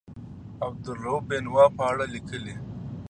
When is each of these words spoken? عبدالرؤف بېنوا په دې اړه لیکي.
عبدالرؤف 0.65 1.21
بېنوا 1.29 1.65
په 1.77 1.83
دې 1.83 1.87
اړه 1.89 2.05
لیکي. 2.13 2.53